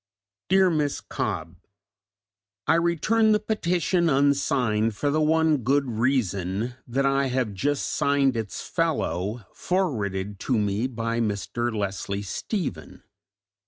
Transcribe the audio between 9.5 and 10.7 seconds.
forwarded to